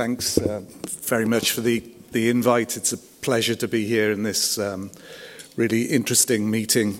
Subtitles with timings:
[0.00, 0.62] thanks uh,
[1.02, 2.78] very much for the, the invite.
[2.78, 4.90] It's a pleasure to be here in this um,
[5.56, 6.98] really interesting meeting.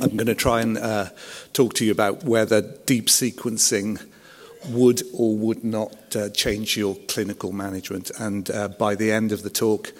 [0.00, 1.10] I'm going to try and uh,
[1.52, 4.04] talk to you about whether deep sequencing
[4.68, 8.10] would or would not uh, change your clinical management.
[8.18, 9.92] And uh, by the end of the talk,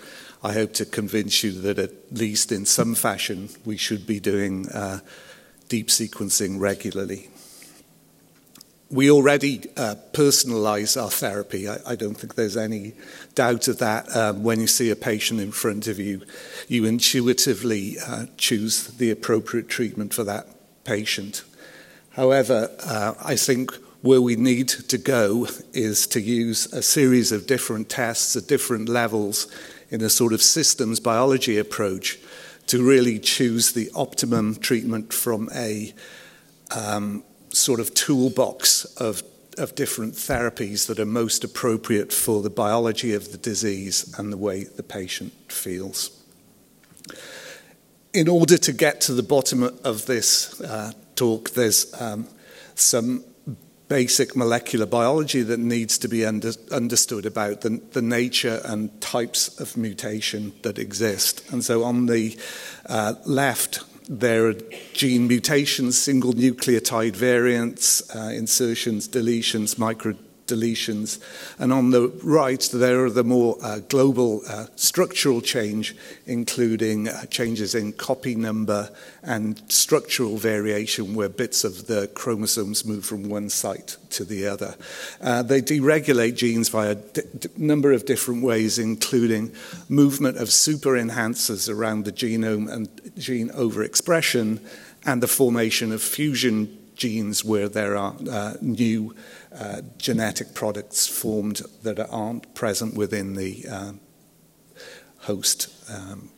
[0.43, 4.69] I hope to convince you that at least in some fashion, we should be doing
[4.71, 5.03] uh,
[5.69, 7.29] deep sequencing regularly
[8.91, 11.69] we already uh, personalize our therapy.
[11.69, 12.95] I, I, don't think there's any
[13.35, 14.15] doubt of that.
[14.17, 16.23] Um, when you see a patient in front of you,
[16.69, 20.47] you intuitively uh, choose the appropriate treatment for that
[20.85, 21.45] patient.
[22.11, 27.47] However, uh, I think where we need to go is to use a series of
[27.47, 29.49] different tests at different levels
[29.91, 32.19] in a sort of systems biology approach
[32.69, 35.93] to really choose the optimum treatment from a
[36.75, 39.23] um, sort of toolbox of,
[39.57, 44.37] of different therapies that are most appropriate for the biology of the disease and the
[44.37, 46.11] way the patient feels.
[48.13, 52.27] In order to get to the bottom of this uh, talk, there's um,
[52.75, 53.25] some
[53.89, 59.59] basic molecular biology that needs to be under, understood about the, the, nature and types
[59.61, 61.51] of mutation that exist.
[61.51, 62.39] And so on the
[62.87, 64.55] uh, left, there are
[64.95, 70.15] gene mutations, single nucleotide variants, uh, insertions, deletions, micro
[70.49, 71.21] deletions.
[71.59, 75.95] And on the right, there are the more uh, global uh, structural change,
[76.27, 78.91] including uh, changes in copy number
[79.23, 84.75] and structural variation, where bits of the chromosomes move from one site to the other.
[85.21, 87.23] Uh, they deregulate genes via a
[87.57, 89.53] number of different ways, including
[89.89, 92.89] movement of super enhancers around the genome and
[93.19, 94.61] gene overexpression,
[95.05, 99.15] and the formation of fusion genes where there are uh, new
[99.57, 103.93] uh, genetic products formed that aren't present within the uh,
[105.21, 106.29] host um,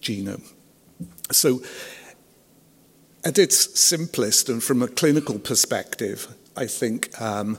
[0.00, 0.44] genome.
[1.32, 1.62] So,
[3.24, 7.58] at its simplest, and from a clinical perspective, I think um,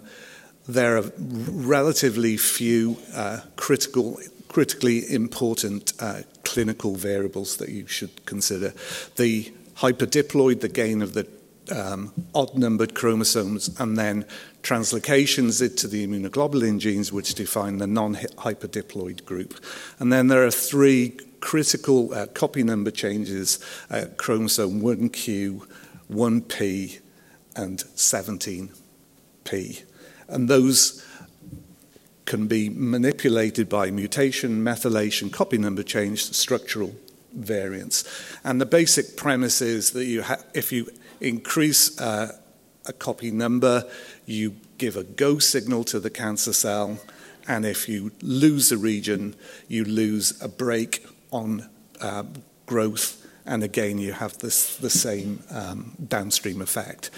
[0.67, 8.73] there are relatively few uh, critical, critically important uh, clinical variables that you should consider.
[9.15, 11.27] The hyperdiploid, the gain of the
[11.71, 14.25] um, odd numbered chromosomes, and then
[14.63, 19.53] translocations into the immunoglobulin genes, which define the non hyperdiploid group.
[19.99, 23.59] And then there are three critical uh, copy number changes
[23.91, 25.67] uh, chromosome 1q,
[26.11, 26.99] 1p,
[27.55, 29.83] and 17p.
[30.27, 31.05] And those
[32.25, 36.95] can be manipulated by mutation, methylation, copy number change, structural
[37.33, 38.03] variants.
[38.43, 40.89] And the basic premise is that you ha- if you
[41.25, 42.37] increase uh,
[42.85, 43.83] a copy number,
[44.25, 46.99] you give a go signal to the cancer cell,
[47.47, 49.35] and if you lose a region,
[49.67, 51.69] you lose a break on
[52.01, 52.23] uh,
[52.65, 57.09] growth, and again, you have this, the same um, downstream effect.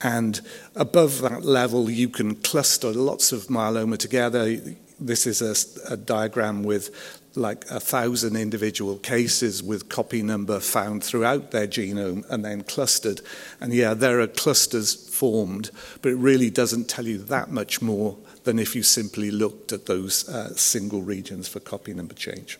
[0.00, 0.40] And
[0.76, 4.56] above that level, you can cluster lots of myeloma together.
[5.00, 6.90] This is a, a diagram with
[7.34, 13.20] like a thousand individual cases with copy number found throughout their genome and then clustered.
[13.60, 15.70] And yeah, there are clusters formed,
[16.02, 19.86] but it really doesn't tell you that much more than if you simply looked at
[19.86, 22.58] those uh, single regions for copy number change.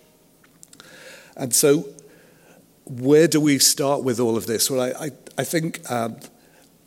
[1.36, 1.88] And so,
[2.84, 4.70] where do we start with all of this?
[4.70, 6.10] Well, I, I, I think uh,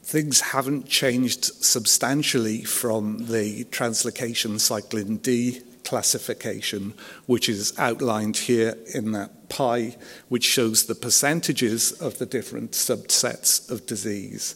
[0.03, 6.93] things haven't changed substantially from the translocation cyclin D classification,
[7.25, 9.97] which is outlined here in that pie,
[10.29, 14.55] which shows the percentages of the different subsets of disease.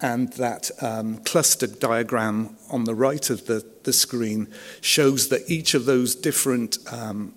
[0.00, 4.48] And that um, clustered diagram on the right of the, the screen
[4.80, 7.34] shows that each of those different um,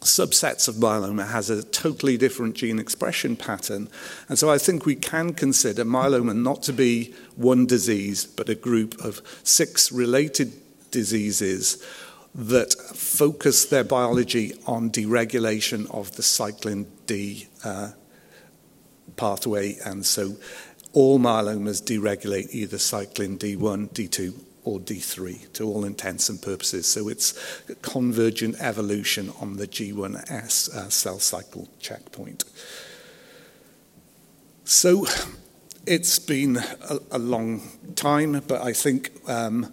[0.00, 3.88] subsets of myeloma has a totally different gene expression pattern.
[4.28, 8.54] And so I think we can consider myeloma not to be one disease, but a
[8.54, 10.52] group of six related
[10.90, 11.84] diseases
[12.34, 17.90] that focus their biology on deregulation of the cyclin D uh,
[19.16, 19.76] pathway.
[19.84, 20.36] And so
[20.92, 24.34] all myelomas deregulate either cyclin D1, D2,
[24.64, 26.86] or D3 to all intents and purposes.
[26.86, 27.38] So it's
[27.82, 32.44] convergent evolution on the G1S uh, cell cycle checkpoint.
[34.64, 35.06] So
[35.86, 37.62] it's been a, a long
[37.96, 39.72] time, but I think um,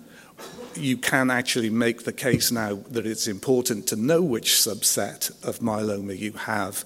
[0.75, 5.60] you can actually make the case now that it's important to know which subset of
[5.60, 6.86] myeloma you have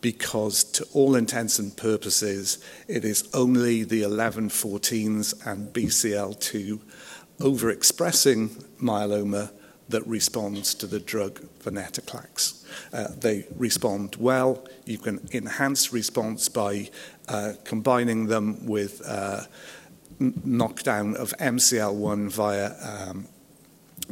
[0.00, 6.80] because to all intents and purposes it is only the 1114s and BCL2
[7.38, 9.50] overexpressing myeloma
[9.88, 12.64] that responds to the drug venetoclax.
[12.92, 14.66] Uh, they respond well.
[14.84, 16.90] You can enhance response by
[17.28, 19.42] uh, combining them with uh,
[20.18, 23.28] knockdown of MCL1 via um,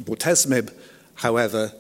[0.01, 0.73] bortezomib.
[1.17, 1.73] However,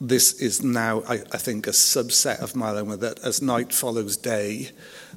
[0.00, 4.70] this is now, I, I, think, a subset of myeloma that as night follows day,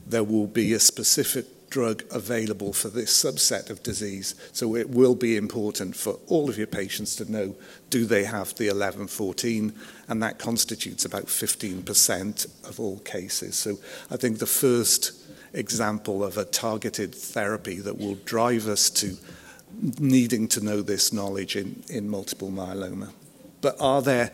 [0.06, 4.36] there will be a specific drug available for this subset of disease.
[4.54, 7.56] So it will be important for all of your patients to know
[7.90, 9.74] do they have the 1114,
[10.08, 13.56] and that constitutes about 15% of all cases.
[13.56, 13.78] So
[14.12, 15.14] I think the first
[15.54, 19.18] example of a targeted therapy that will drive us to
[20.00, 23.12] needing to know this knowledge in, in multiple myeloma.
[23.62, 24.32] But are there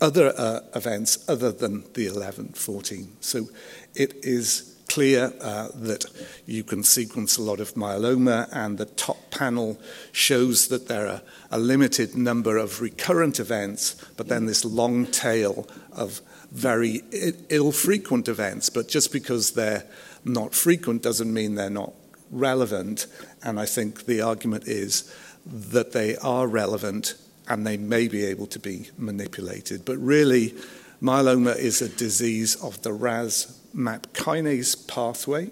[0.00, 3.16] other uh, events other than the 1114?
[3.20, 3.48] So
[3.94, 6.04] it is clear uh, that
[6.46, 9.78] you can sequence a lot of myeloma, and the top panel
[10.12, 15.68] shows that there are a limited number of recurrent events, but then this long tail
[15.92, 16.20] of
[16.50, 17.02] very
[17.50, 18.70] ill frequent events.
[18.70, 19.84] But just because they're
[20.24, 21.92] not frequent doesn't mean they're not
[22.30, 23.06] relevant.
[23.42, 25.12] And I think the argument is
[25.46, 27.14] that they are relevant
[27.48, 29.84] and they may be able to be manipulated.
[29.84, 30.54] But really,
[31.02, 35.50] myeloma is a disease of the RAS MAP kinase pathway.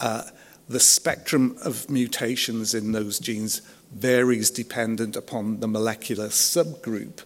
[0.00, 0.22] Uh,
[0.68, 3.62] the spectrum of mutations in those genes
[3.92, 7.22] varies dependent upon the molecular subgroup.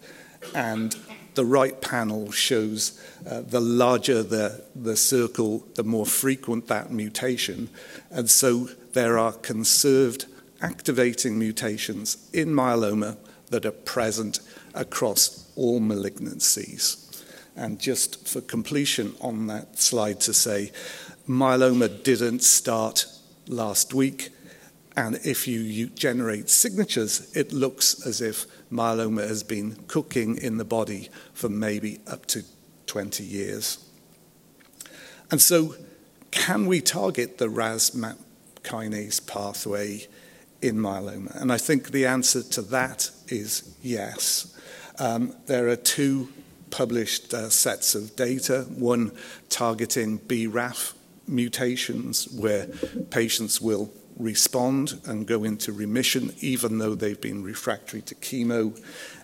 [0.55, 0.97] And
[1.35, 7.69] the right panel shows uh, the larger the, the circle, the more frequent that mutation.
[8.11, 10.27] And so there are conserved
[10.61, 13.17] activating mutations in myeloma
[13.49, 14.41] that are present
[14.75, 17.10] across all malignancies.
[17.57, 20.73] And just for completion on that slide to say,
[21.29, 23.07] myeloma didn't start
[23.47, 24.31] last week.
[24.97, 30.57] And if you, you generate signatures, it looks as if myeloma has been cooking in
[30.59, 32.45] the body for maybe up to
[32.87, 33.79] 20 years.
[35.31, 35.77] And so,
[36.31, 38.19] can we target the RAS MAP
[38.63, 40.07] kinase pathway
[40.61, 41.41] in myeloma?
[41.41, 44.57] And I think the answer to that is yes.
[44.99, 46.29] Um, there are two
[46.71, 49.13] published uh, sets of data, one
[49.49, 50.95] targeting BRAF
[51.27, 52.67] mutations, where
[53.11, 58.79] patients will respond and go into remission even though they've been refractory to chemo,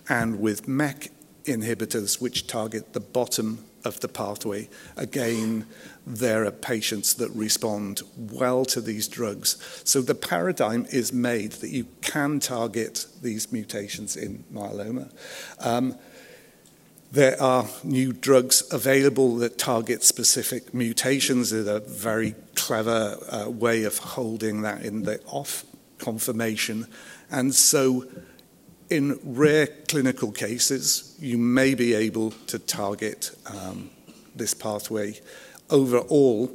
[0.09, 1.11] and with MEK
[1.45, 4.69] inhibitors, which target the bottom of the pathway.
[4.97, 5.65] Again,
[6.05, 9.57] there are patients that respond well to these drugs.
[9.83, 15.11] So the paradigm is made that you can target these mutations in myeloma.
[15.59, 15.97] Um,
[17.11, 21.53] there are new drugs available that target specific mutations.
[21.53, 25.63] It's a very clever uh, way of holding that in the off
[25.99, 26.87] conformation.
[27.31, 28.05] And so,
[28.89, 33.89] in rare clinical cases, you may be able to target um,
[34.35, 35.19] this pathway.
[35.69, 36.51] Overall,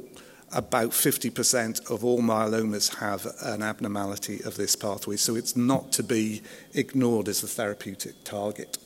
[0.51, 6.03] about 50% of all myelomas have an abnormality of this pathway, so it's not to
[6.03, 6.41] be
[6.73, 8.77] ignored as a therapeutic target.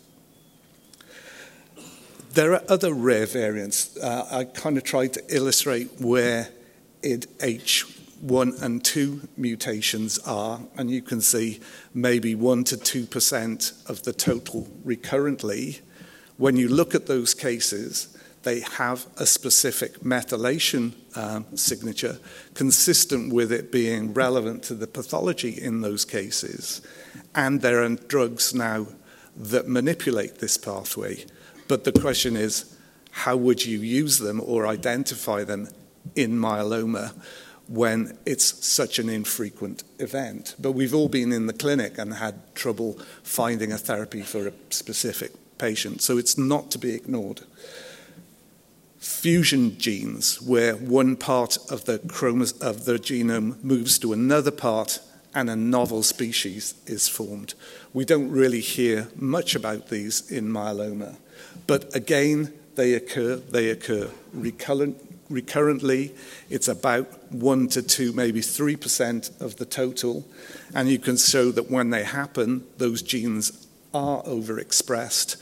[2.38, 3.98] There are other rare variants.
[3.98, 6.50] Uh, I kind of tried to illustrate where
[7.02, 11.60] it H1 and 2 mutations are, and you can see
[11.96, 15.80] maybe 1 to 2% of the total recurrently.
[16.38, 22.20] When you look at those cases, they have a specific methylation um, signature
[22.54, 26.84] consistent with it being relevant to the pathology in those cases.
[27.34, 28.86] And there are drugs now
[29.36, 31.26] that manipulate this pathway.
[31.68, 32.78] But the question is,
[33.12, 35.70] how would you use them or identify them
[36.16, 37.14] in myeloma
[37.68, 40.56] when it's such an infrequent event?
[40.60, 44.54] But we've all been in the clinic and had trouble finding a therapy for a
[44.70, 47.42] specific patient, so it's not to be ignored.
[49.00, 55.00] Fusion genes, where one part of the, chromosom of the genome moves to another part
[55.38, 57.54] and a novel species is formed.
[57.94, 61.18] We don't really hear much about these in myeloma.
[61.68, 64.98] But again, they occur, they occur recurrent,
[65.30, 66.16] recurrently.
[66.50, 70.26] It's about 1 to 2, maybe 3% of the total.
[70.74, 75.36] And you can show that when they happen, those genes are overexpressed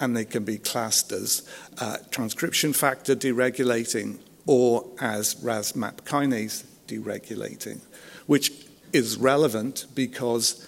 [0.00, 1.46] and they can be classed as
[1.82, 7.82] uh, transcription factor deregulating or as RAS MAP kinase deregulating,
[8.26, 8.63] which
[8.94, 10.66] is relevant because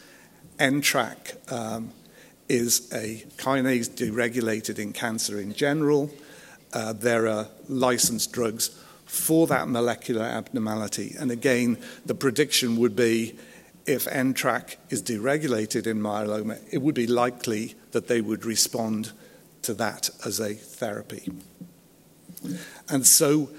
[0.59, 1.93] NTRK um,
[2.49, 6.11] is a kinase deregulated in cancer in general.
[6.73, 8.71] Uh, there are licensed drugs
[9.05, 11.15] for that molecular abnormality.
[11.19, 13.39] And again, the prediction would be
[13.87, 19.13] if NTRK is deregulated in myeloma, it would be likely that they would respond
[19.63, 21.31] to that as a therapy.
[22.89, 23.51] And so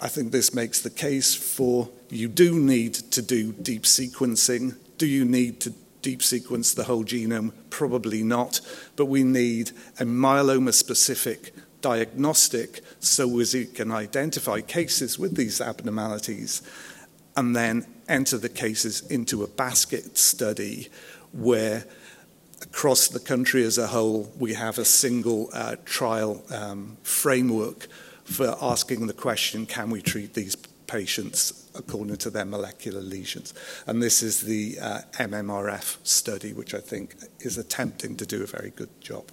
[0.00, 4.76] I think this makes the case for you do need to do deep sequencing.
[4.96, 7.52] Do you need to deep sequence the whole genome?
[7.70, 8.60] Probably not,
[8.96, 16.62] but we need a myeloma specific diagnostic so you can identify cases with these abnormalities
[17.36, 20.88] and then enter the cases into a basket study
[21.32, 21.84] where
[22.62, 27.86] across the country as a whole we have a single uh, trial um, framework
[28.24, 30.56] for asking the question can we treat these
[30.88, 33.54] patients according to their molecular lesions.
[33.86, 38.46] And this is the uh, MMRF study, which I think is attempting to do a
[38.46, 39.30] very good job.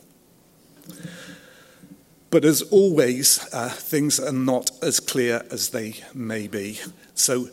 [2.29, 6.79] But as always, uh, things are not as clear as they may be.
[7.13, 7.49] So,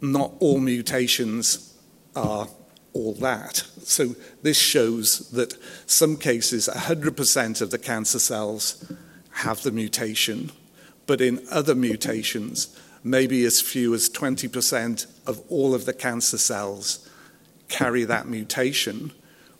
[0.00, 1.76] not all mutations
[2.16, 2.48] are
[2.92, 3.56] all that.
[3.82, 5.54] So, this shows that
[5.86, 8.90] some cases, 100% of the cancer cells
[9.32, 10.52] have the mutation,
[11.06, 12.74] but in other mutations,
[13.04, 17.08] maybe as few as 20% of all of the cancer cells
[17.68, 19.12] carry that mutation,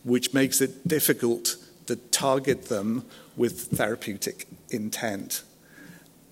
[0.02, 3.04] which makes it difficult to target them
[3.36, 5.42] with therapeutic intent.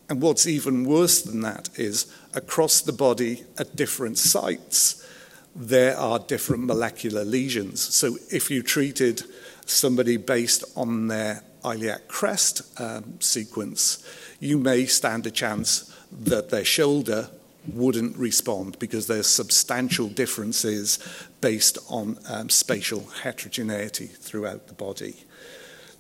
[0.09, 5.07] And what's even worse than that is across the body at different sites,
[5.55, 7.81] there are different molecular lesions.
[7.95, 9.23] So if you treated
[9.67, 14.05] somebody based on their iliac crest um, sequence,
[14.41, 17.29] you may stand a chance that their shoulder
[17.73, 20.99] wouldn't respond because there's substantial differences
[21.41, 25.25] based on um, spatial heterogeneity throughout the body.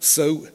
[0.00, 0.48] So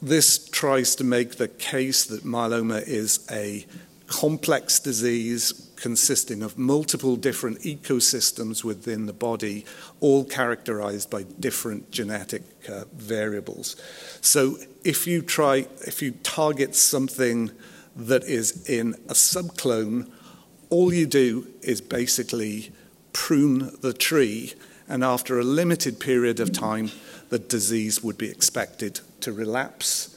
[0.00, 3.66] this tries to make the case that myeloma is a
[4.06, 9.64] complex disease consisting of multiple different ecosystems within the body,
[10.00, 13.76] all characterized by different genetic uh, variables.
[14.20, 17.50] So if you try, if you target something
[17.96, 20.10] that is in a subclone,
[20.68, 22.72] all you do is basically
[23.12, 24.54] prune the tree,
[24.88, 26.90] and after a limited period of time,
[27.28, 30.16] the disease would be expected to relapse.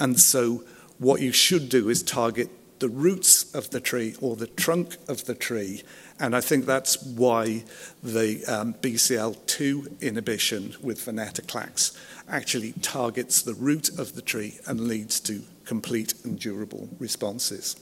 [0.00, 0.64] And so,
[0.98, 5.24] what you should do is target the roots of the tree or the trunk of
[5.24, 5.82] the tree.
[6.20, 7.64] And I think that's why
[8.02, 11.96] the um, BCL2 inhibition with venetoclax
[12.28, 17.76] actually targets the root of the tree and leads to complete and durable responses.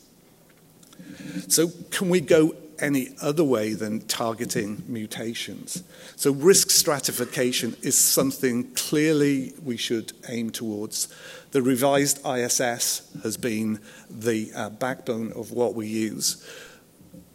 [1.49, 5.85] So, can we go any other way than targeting mutations.
[6.17, 11.09] So, risk stratification is something clearly we should aim towards.
[11.53, 13.79] The revised ISS has been
[14.11, 16.47] the uh, backbone of what we use.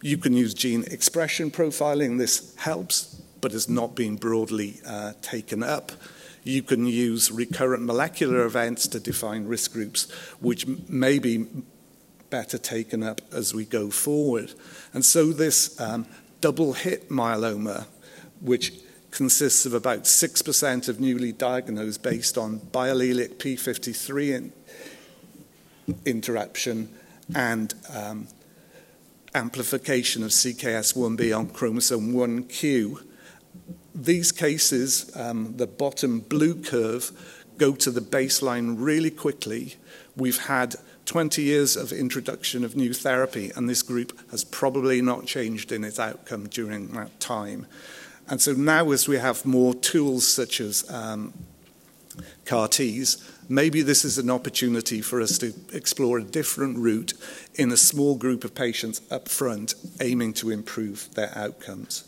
[0.01, 5.63] You can use gene expression profiling, this helps, but has not been broadly uh, taken
[5.63, 5.91] up.
[6.47, 11.45] You can use recurrent molecular events to define risk groups, which may be
[12.29, 14.53] better taken up as we go forward.
[14.93, 16.05] And so this um,
[16.41, 17.87] double hit myeloma,
[18.41, 18.73] which
[19.11, 24.53] consists of about 6% of newly diagnosed based on biallelic P53 in,
[26.05, 26.89] interruption
[27.35, 28.27] and um,
[29.33, 33.06] amplification of CKS1B on chromosome 1q.
[33.95, 37.11] These cases, um, the bottom blue curve,
[37.57, 39.75] go to the baseline really quickly.
[40.15, 45.25] We've had 20 years of introduction of new therapy, and this group has probably not
[45.25, 47.65] changed in its outcome during that time.
[48.27, 51.33] And so now, as we have more tools such as um,
[52.45, 57.13] CAR Ts, maybe this is an opportunity for us to explore a different route
[57.55, 62.03] in a small group of patients up front, aiming to improve their outcomes.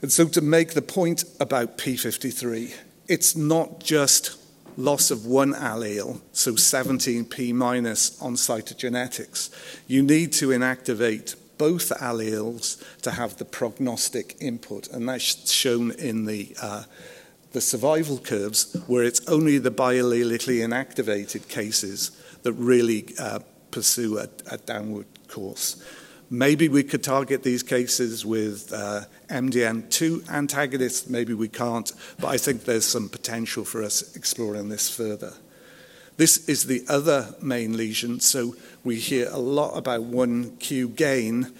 [0.00, 2.72] And so, to make the point about P53,
[3.08, 4.38] it's not just
[4.76, 9.50] loss of one allele, so 17p minus on cytogenetics,
[9.88, 16.26] you need to inactivate both alleles to have the prognostic input, and that's shown in
[16.26, 16.84] the uh,
[17.52, 22.12] the survival curves, where it's only the biallelically inactivated cases
[22.42, 23.40] that really uh,
[23.70, 25.82] pursue a, a downward course.
[26.30, 32.36] Maybe we could target these cases with uh, MDM2 antagonists, maybe we can't, but I
[32.36, 35.32] think there's some potential for us exploring this further.
[36.18, 41.54] This is the other main lesion, so we hear a lot about 1Q gain.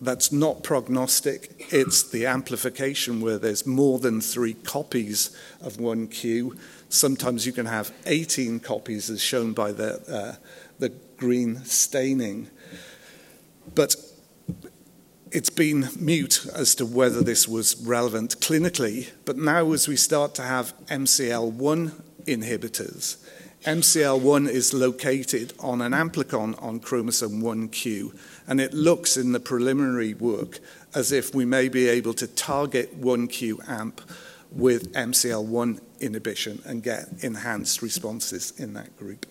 [0.00, 6.56] That's not prognostic, it's the amplification where there's more than three copies of 1Q.
[6.88, 10.36] Sometimes you can have 18 copies, as shown by the, uh,
[10.78, 12.50] the green staining.
[13.74, 13.96] But
[15.32, 20.34] it's been mute as to whether this was relevant clinically, but now as we start
[20.34, 21.92] to have MCL1
[22.26, 23.16] inhibitors,
[23.64, 28.14] MCL1 is located on an amplicon on chromosome 1q,
[28.46, 30.58] and it looks in the preliminary work
[30.94, 34.02] as if we may be able to target 1q amp
[34.50, 39.24] with MCL1 inhibition and get enhanced responses in that group.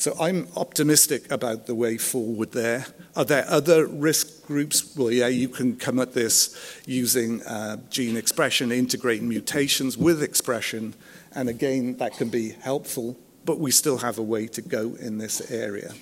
[0.00, 2.86] So I'm optimistic about the way forward there.
[3.14, 4.96] Are there other risk groups?
[4.96, 10.94] Well, yeah, you can come at this using uh, gene expression, integrating mutations with expression,
[11.34, 15.18] and again, that can be helpful, but we still have a way to go in
[15.18, 15.92] this area.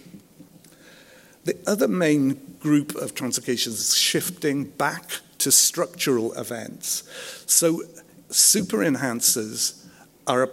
[1.43, 7.03] The other main group of translocations is shifting back to structural events.
[7.47, 7.83] So
[8.31, 9.85] super enhancers
[10.29, 10.51] are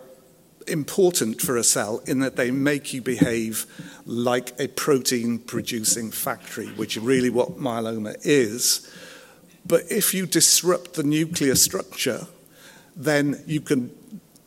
[0.67, 3.65] important for a cell in that they make you behave
[4.05, 8.91] like a protein producing factory, which is really what myeloma is.
[9.65, 12.27] But if you disrupt the nuclear structure,
[12.95, 13.91] then you can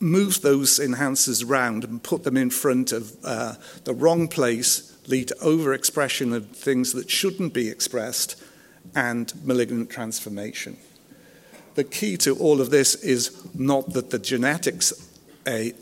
[0.00, 5.28] move those enhancers around and put them in front of uh, the wrong place, lead
[5.28, 8.42] to overexpression of things that shouldn't be expressed,
[8.94, 10.76] and malignant transformation.
[11.74, 14.92] The key to all of this is not that the genetics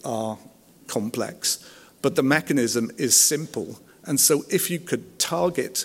[0.05, 0.39] are
[0.87, 1.59] complex,
[2.03, 3.81] but the mechanism is simple.
[4.05, 5.85] And so if you could target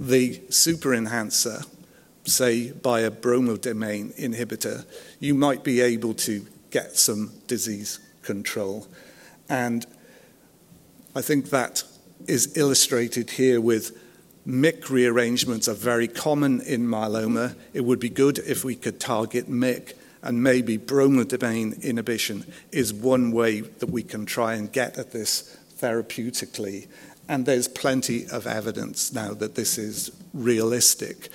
[0.00, 1.62] the super enhancer,
[2.24, 4.84] say by a bromodomain inhibitor,
[5.20, 8.86] you might be able to get some disease control.
[9.48, 9.86] And
[11.14, 11.82] I think that
[12.26, 13.96] is illustrated here with
[14.46, 17.54] MYC rearrangements are very common in myeloma.
[17.74, 23.30] It would be good if we could target MYC and maybe bromodomain inhibition is one
[23.30, 26.88] way that we can try and get at this therapeutically.
[27.28, 31.28] And there's plenty of evidence now that this is realistic.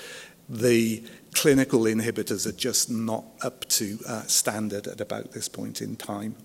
[0.49, 5.95] The clinical inhibitors are just not up to uh, standard at about this point in
[5.95, 6.35] time.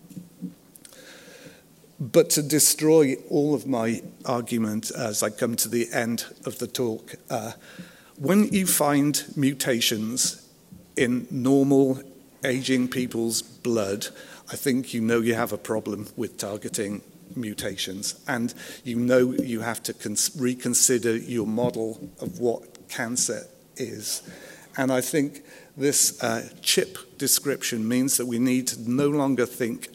[2.01, 6.69] But to destroy all of my argument as I come to the end of the
[6.69, 7.53] talk, uh,
[8.17, 10.49] when you find mutations
[10.97, 12.01] in normal
[12.45, 14.09] aging people's blood,
[14.51, 17.03] I think you know you have a problem with targeting
[17.37, 23.47] mutations, and you know you have to cons- reconsider your model of what cancer
[23.77, 24.23] is.
[24.77, 25.43] And I think
[25.77, 29.89] this uh, chip description means that we need to no longer think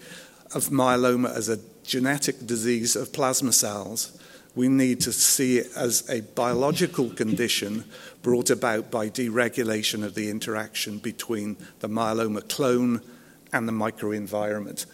[0.54, 4.18] of myeloma as a genetic disease of plasma cells.
[4.56, 7.86] We need to see it as a biological condition
[8.22, 13.02] brought about by deregulation of the interaction between the myeloma clone
[13.52, 14.86] and the microenvironment.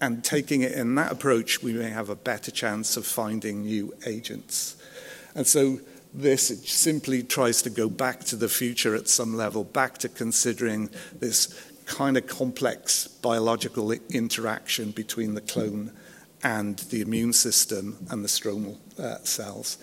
[0.00, 3.94] And taking it in that approach, we may have a better chance of finding new
[4.06, 4.76] agents.
[5.34, 5.80] And so
[6.12, 10.90] this simply tries to go back to the future at some level, back to considering
[11.20, 15.92] this kind of complex biological interaction between the clone
[16.46, 19.78] and the immune system and the stromal uh, cells.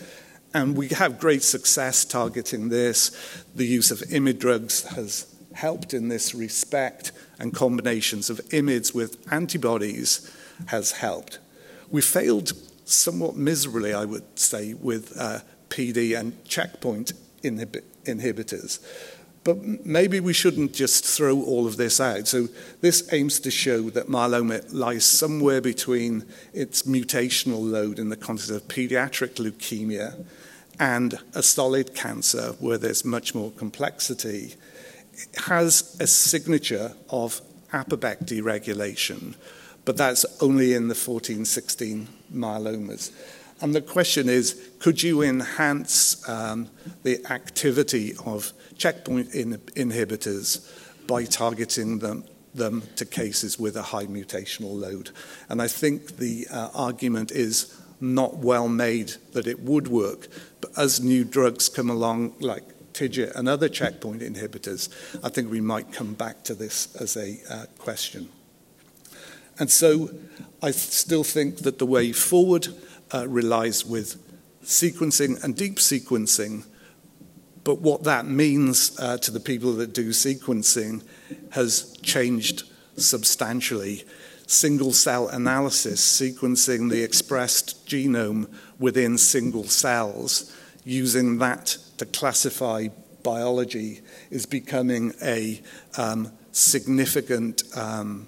[0.53, 3.11] And we have great success targeting this.
[3.53, 9.27] The use of IMiD drugs has helped in this respect, and combinations of IMiDs with
[9.29, 10.31] antibodies
[10.67, 11.39] has helped.
[11.91, 12.53] We failed
[12.85, 17.11] somewhat miserably, I would say, with uh, PD and checkpoint
[17.43, 18.79] inhib- inhibitors.
[19.43, 22.27] But maybe we shouldn't just throw all of this out.
[22.27, 22.47] So,
[22.79, 28.51] this aims to show that myeloma lies somewhere between its mutational load in the context
[28.51, 30.25] of pediatric leukemia
[30.79, 34.55] and a solid cancer where there's much more complexity.
[35.13, 39.35] It has a signature of APOBEC deregulation,
[39.85, 43.11] but that's only in the 14, 16 myelomas.
[43.63, 46.69] And the question is could you enhance um,
[47.03, 50.69] the activity of checkpoint in- inhibitors
[51.07, 55.11] by targeting them, them to cases with a high mutational load?
[55.47, 60.27] And I think the uh, argument is not well made that it would work.
[60.59, 64.89] But as new drugs come along, like TIGIT and other checkpoint inhibitors,
[65.23, 68.27] I think we might come back to this as a uh, question.
[69.57, 70.09] And so
[70.61, 72.67] I still think that the way forward
[73.13, 74.17] uh, relies with
[74.63, 76.65] sequencing and deep sequencing.
[77.63, 81.03] But what that means uh, to the people that do sequencing
[81.51, 82.63] has changed
[82.97, 84.03] substantially.
[84.47, 92.87] Single cell analysis, sequencing the expressed genome within single cells, using that to classify
[93.23, 95.61] biology, is becoming a
[95.97, 98.27] um, significant um,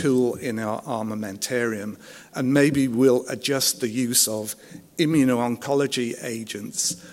[0.00, 1.98] tool in our armamentarium.
[2.34, 4.54] And maybe we'll adjust the use of
[4.98, 7.04] immuno-oncology agents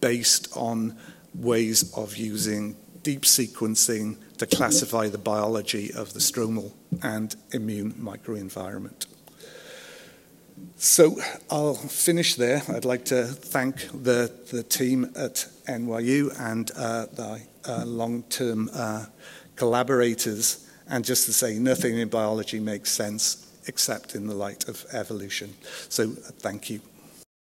[0.00, 0.96] based on
[1.34, 6.72] ways of using deep sequencing to classify the biology of the stromal
[7.02, 9.06] and immune microenvironment.
[10.76, 11.16] So
[11.50, 12.62] I'll finish there.
[12.68, 19.06] I'd like to thank the, the team at NYU and uh, the uh, long-term uh,
[19.56, 24.84] collaborators, and just to say nothing in biology makes sense except in the light of
[24.92, 25.54] evolution.
[25.88, 26.80] So thank you.